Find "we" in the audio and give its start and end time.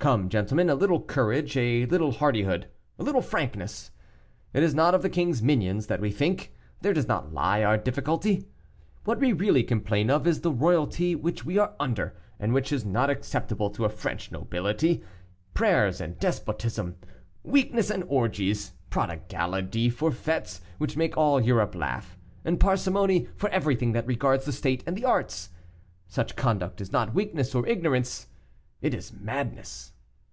6.02-6.10, 9.18-9.32, 11.46-11.56